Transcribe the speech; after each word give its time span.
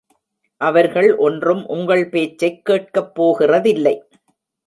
அவர்கள் 0.61 1.15
ஒன்றும் 1.17 1.67
உங்கள் 1.67 2.09
பேச்சைக் 2.09 2.65
கேட்கப் 2.65 3.13
போகிறதில்லை! 3.15 3.95